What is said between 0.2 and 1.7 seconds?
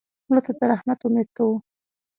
مړه ته د رحمت امید کوو